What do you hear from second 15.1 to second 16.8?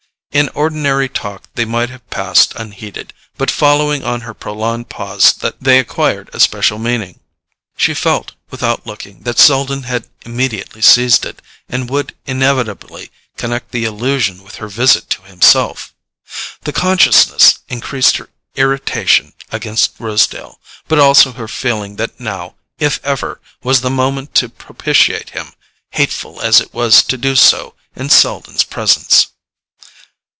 himself. The